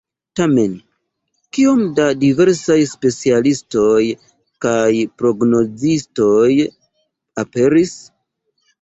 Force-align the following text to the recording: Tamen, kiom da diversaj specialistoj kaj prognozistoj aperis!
Tamen, 0.39 0.71
kiom 1.57 1.83
da 1.99 2.07
diversaj 2.23 2.79
specialistoj 2.93 4.01
kaj 4.67 4.89
prognozistoj 5.23 6.51
aperis! 7.47 7.99